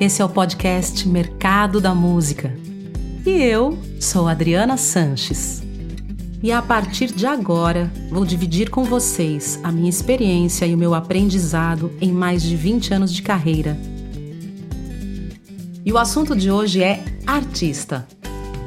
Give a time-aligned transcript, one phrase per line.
[0.00, 2.54] Esse é o podcast Mercado da Música.
[3.26, 5.67] E eu sou Adriana Sanches.
[6.40, 10.94] E a partir de agora, vou dividir com vocês a minha experiência e o meu
[10.94, 13.76] aprendizado em mais de 20 anos de carreira.
[15.84, 18.06] E o assunto de hoje é artista.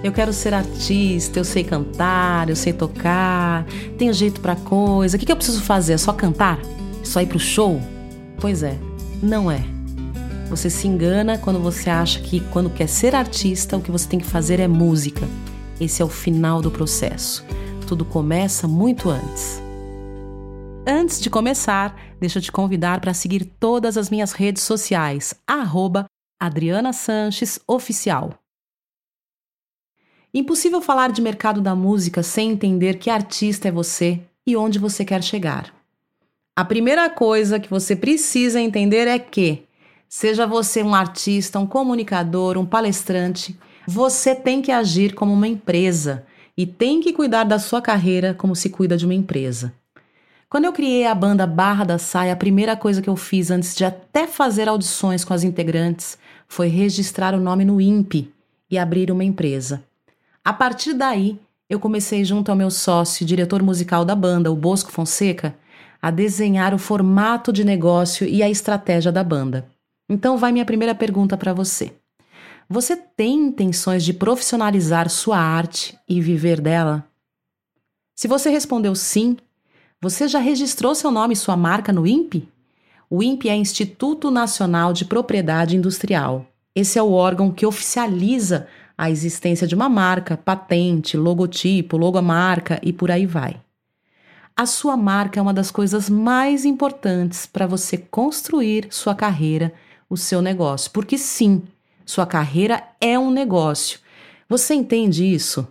[0.03, 3.65] Eu quero ser artista, eu sei cantar, eu sei tocar,
[3.97, 5.15] tenho jeito para coisa.
[5.15, 5.93] O que eu preciso fazer?
[5.93, 6.59] É só cantar?
[7.03, 7.79] Só ir pro show?
[8.37, 8.77] Pois é,
[9.23, 9.63] não é.
[10.49, 14.19] Você se engana quando você acha que, quando quer ser artista, o que você tem
[14.19, 15.25] que fazer é música.
[15.79, 17.45] Esse é o final do processo.
[17.91, 19.61] Tudo começa muito antes.
[20.87, 26.05] Antes de começar, deixa eu te convidar para seguir todas as minhas redes sociais, arroba
[26.39, 28.33] Adriana Sanches Oficial.
[30.33, 35.03] Impossível falar de mercado da música sem entender que artista é você e onde você
[35.03, 35.75] quer chegar.
[36.55, 39.65] A primeira coisa que você precisa entender é que
[40.13, 46.25] Seja você um artista, um comunicador, um palestrante, você tem que agir como uma empresa
[46.57, 49.73] e tem que cuidar da sua carreira como se cuida de uma empresa.
[50.49, 53.73] Quando eu criei a banda Barra da Saia, a primeira coisa que eu fiz antes
[53.75, 58.33] de até fazer audições com as integrantes foi registrar o nome no INPE
[58.69, 59.81] e abrir uma empresa.
[60.43, 64.91] A partir daí, eu comecei junto ao meu sócio, diretor musical da banda, o Bosco
[64.91, 65.55] Fonseca,
[66.01, 69.65] a desenhar o formato de negócio e a estratégia da banda.
[70.09, 71.93] Então, vai minha primeira pergunta para você.
[72.71, 77.05] Você tem intenções de profissionalizar sua arte e viver dela?
[78.15, 79.35] Se você respondeu sim,
[79.99, 82.47] você já registrou seu nome e sua marca no INPE?
[83.09, 86.45] O INPE é Instituto Nacional de Propriedade Industrial.
[86.73, 92.93] Esse é o órgão que oficializa a existência de uma marca, patente, logotipo, logomarca e
[92.93, 93.59] por aí vai.
[94.55, 99.73] A sua marca é uma das coisas mais importantes para você construir sua carreira
[100.09, 100.89] o seu negócio.
[100.91, 101.63] Porque sim,
[102.11, 103.97] sua carreira é um negócio.
[104.49, 105.65] Você entende isso?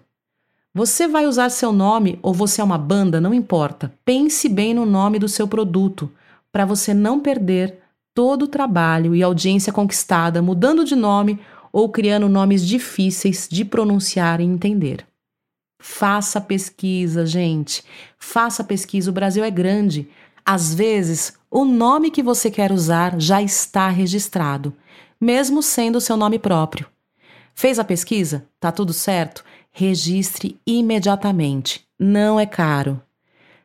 [0.73, 3.93] Você vai usar seu nome ou você é uma banda, não importa.
[4.07, 6.11] Pense bem no nome do seu produto
[6.51, 7.81] para você não perder
[8.15, 11.39] todo o trabalho e audiência conquistada mudando de nome
[11.71, 15.07] ou criando nomes difíceis de pronunciar e entender.
[15.79, 17.85] Faça pesquisa, gente.
[18.19, 19.11] Faça pesquisa.
[19.11, 20.09] O Brasil é grande.
[20.43, 24.75] Às vezes, o nome que você quer usar já está registrado,
[25.21, 26.87] mesmo sendo seu nome próprio.
[27.55, 28.47] Fez a pesquisa?
[28.59, 29.45] Tá tudo certo?
[29.71, 31.87] Registre imediatamente.
[31.99, 33.01] Não é caro.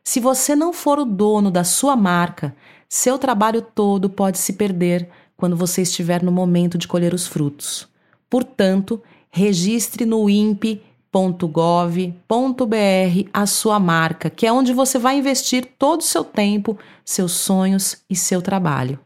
[0.04, 2.54] Se você não for o dono da sua marca,
[2.88, 7.88] seu trabalho todo pode se perder quando você estiver no momento de colher os frutos.
[8.28, 10.82] Portanto, registre no INPE
[11.16, 17.32] www.gov.br a sua marca, que é onde você vai investir todo o seu tempo, seus
[17.32, 18.98] sonhos e seu trabalho.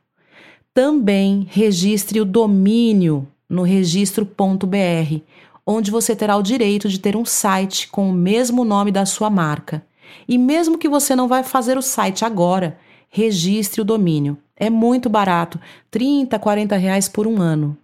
[0.73, 5.21] Também registre o domínio no registro.br,
[5.67, 9.29] onde você terá o direito de ter um site com o mesmo nome da sua
[9.29, 9.85] marca.
[10.29, 14.39] E mesmo que você não vai fazer o site agora, registre o domínio.
[14.57, 15.59] É muito barato,
[15.91, 17.77] 30, 40 reais por um ano.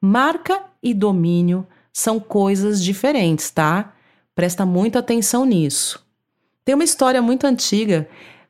[0.00, 3.94] Marca e domínio são coisas diferentes, tá?
[4.34, 6.04] Presta muita atenção nisso.
[6.64, 8.08] Tem uma história muito antiga.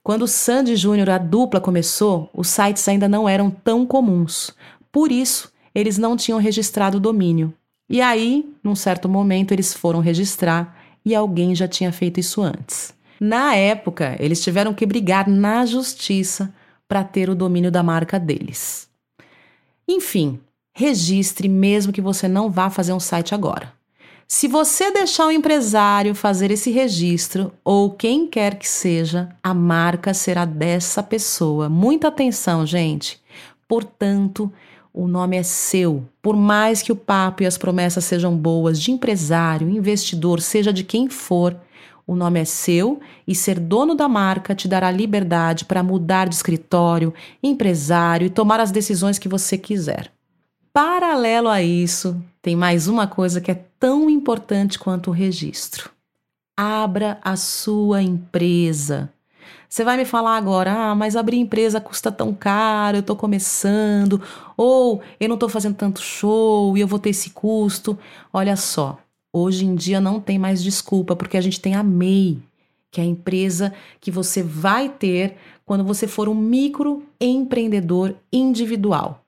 [0.09, 4.57] Quando Sandy Júnior, a dupla, começou, os sites ainda não eram tão comuns.
[4.91, 7.53] Por isso, eles não tinham registrado o domínio.
[7.91, 12.95] E aí, num certo momento, eles foram registrar e alguém já tinha feito isso antes.
[13.21, 16.55] Na época, eles tiveram que brigar na justiça
[16.89, 18.89] para ter o domínio da marca deles.
[19.87, 20.41] Enfim,
[20.75, 23.78] registre mesmo que você não vá fazer um site agora.
[24.31, 30.13] Se você deixar o empresário fazer esse registro, ou quem quer que seja, a marca
[30.13, 31.71] será dessa pessoa.
[31.71, 33.19] Muita atenção, gente.
[33.67, 34.53] Portanto,
[34.93, 36.05] o nome é seu.
[36.21, 40.85] Por mais que o papo e as promessas sejam boas de empresário, investidor, seja de
[40.85, 41.57] quem for,
[42.07, 46.35] o nome é seu e ser dono da marca te dará liberdade para mudar de
[46.35, 50.13] escritório, empresário e tomar as decisões que você quiser.
[50.73, 55.91] Paralelo a isso, tem mais uma coisa que é tão importante quanto o registro.
[56.57, 59.11] Abra a sua empresa.
[59.69, 64.23] Você vai me falar agora, ah, mas abrir empresa custa tão caro, eu estou começando,
[64.57, 67.99] ou eu não estou fazendo tanto show e eu vou ter esse custo.
[68.33, 68.99] Olha só,
[69.33, 72.39] hoje em dia não tem mais desculpa, porque a gente tem a MEI,
[72.91, 75.37] que é a empresa que você vai ter
[75.67, 79.25] quando você for um microempreendedor individual.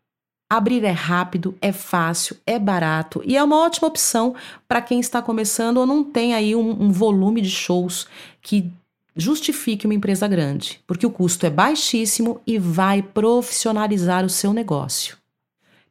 [0.53, 4.35] Abrir é rápido, é fácil, é barato e é uma ótima opção
[4.67, 8.09] para quem está começando ou não tem aí um, um volume de shows
[8.43, 8.69] que
[9.15, 15.17] justifique uma empresa grande, porque o custo é baixíssimo e vai profissionalizar o seu negócio.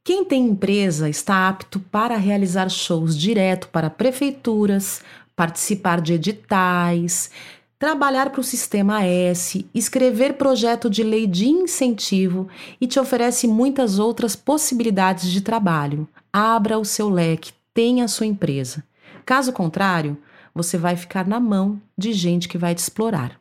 [0.03, 5.01] Quem tem empresa está apto para realizar shows direto para prefeituras,
[5.38, 7.31] participar de editais,
[7.79, 12.49] trabalhar para o Sistema S, escrever projeto de lei de incentivo
[12.79, 16.05] e te oferece muitas outras possibilidades de trabalho.
[16.31, 18.83] Abra o seu leque, tenha a sua empresa.
[19.25, 20.17] Caso contrário,
[20.53, 23.39] você vai ficar na mão de gente que vai te explorar.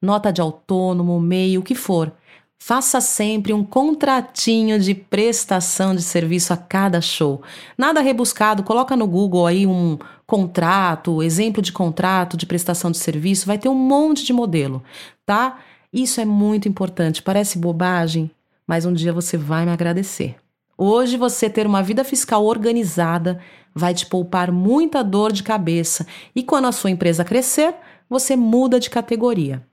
[0.00, 2.12] nota de autônomo, meio, o que for.
[2.58, 7.42] Faça sempre um contratinho de prestação de serviço a cada show.
[7.76, 13.46] Nada rebuscado, coloca no Google aí um contrato, exemplo de contrato de prestação de serviço,
[13.46, 14.82] vai ter um monte de modelo,
[15.24, 15.58] tá?
[15.96, 17.22] Isso é muito importante.
[17.22, 18.30] Parece bobagem,
[18.66, 20.36] mas um dia você vai me agradecer.
[20.76, 23.40] Hoje você ter uma vida fiscal organizada
[23.74, 27.74] vai te poupar muita dor de cabeça e quando a sua empresa crescer,
[28.10, 29.66] você muda de categoria.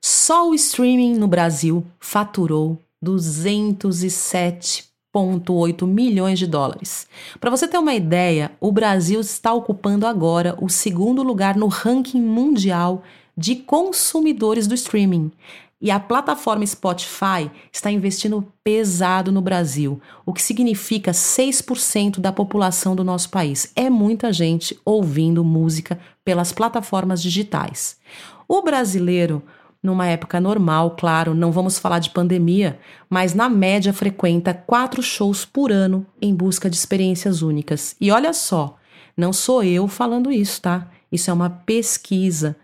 [0.00, 2.78] Só o streaming no Brasil faturou
[5.14, 7.06] 207,8 milhões de dólares.
[7.40, 12.20] Para você ter uma ideia, o Brasil está ocupando agora o segundo lugar no ranking
[12.20, 13.02] mundial
[13.36, 15.30] de consumidores do streaming.
[15.80, 22.96] E a plataforma Spotify está investindo pesado no Brasil, o que significa 6% da população
[22.96, 23.70] do nosso país.
[23.76, 27.98] É muita gente ouvindo música pelas plataformas digitais.
[28.48, 29.42] O brasileiro,
[29.84, 35.44] numa época normal, claro, não vamos falar de pandemia, mas na média frequenta quatro shows
[35.44, 37.94] por ano em busca de experiências únicas.
[38.00, 38.76] E olha só,
[39.16, 40.88] não sou eu falando isso, tá?
[41.12, 42.56] Isso é uma pesquisa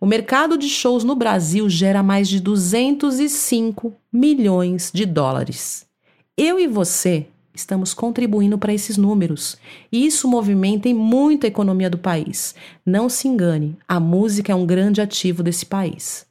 [0.00, 5.86] o mercado de shows no Brasil gera mais de 205 milhões de dólares.
[6.36, 9.56] Eu e você estamos contribuindo para esses números.
[9.90, 12.54] E isso movimenta muito a economia do país.
[12.84, 16.25] Não se engane, a música é um grande ativo desse país.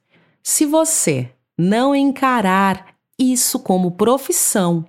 [0.48, 4.86] Se você não encarar isso como profissão,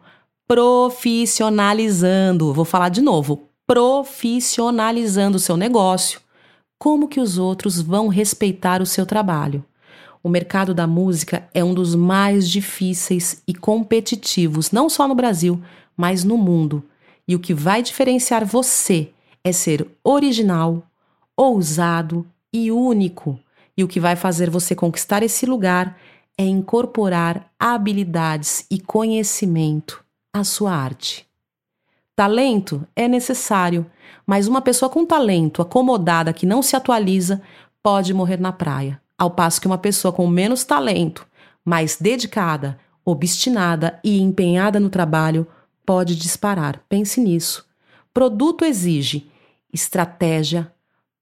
[0.46, 6.20] profissionalizando, vou falar de novo, profissionalizando o seu negócio,
[6.78, 9.64] como que os outros vão respeitar o seu trabalho?
[10.22, 15.58] O mercado da música é um dos mais difíceis e competitivos, não só no Brasil,
[15.96, 16.84] mas no mundo.
[17.26, 19.08] E o que vai diferenciar você
[19.42, 20.82] é ser original,
[21.34, 23.40] ousado e único.
[23.76, 25.98] E o que vai fazer você conquistar esse lugar
[26.38, 31.26] é incorporar habilidades e conhecimento à sua arte.
[32.14, 33.86] Talento é necessário,
[34.26, 37.42] mas uma pessoa com talento, acomodada, que não se atualiza,
[37.82, 39.00] pode morrer na praia.
[39.18, 41.26] Ao passo que uma pessoa com menos talento,
[41.64, 45.46] mais dedicada, obstinada e empenhada no trabalho,
[45.84, 46.80] pode disparar.
[46.88, 47.66] Pense nisso.
[48.12, 49.30] Produto exige
[49.72, 50.72] estratégia,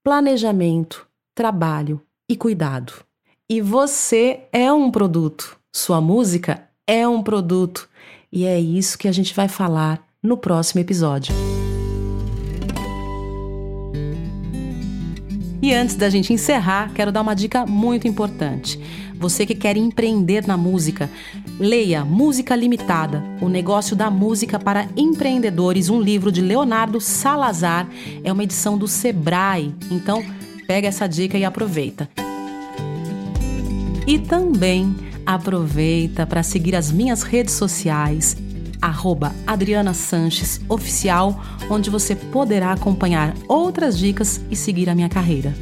[0.01, 2.93] planejamento, trabalho e cuidado.
[3.49, 5.57] E você é um produto.
[5.73, 7.87] Sua música é um produto.
[8.31, 11.33] E é isso que a gente vai falar no próximo episódio.
[15.61, 18.79] E antes da gente encerrar, quero dar uma dica muito importante.
[19.17, 21.09] Você que quer empreender na música,
[21.59, 27.87] leia Música Limitada, o negócio da música para empreendedores, um livro de Leonardo Salazar.
[28.23, 29.73] É uma edição do Sebrae.
[29.89, 30.23] Então,
[30.67, 32.09] pega essa dica e aproveita.
[34.07, 34.95] E também
[35.25, 38.37] aproveita para seguir as minhas redes sociais
[38.85, 45.55] arroba Adriana Sanches Oficial, onde você poderá acompanhar outras dicas e seguir a minha carreira.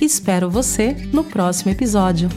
[0.00, 2.28] Espero você no próximo episódio.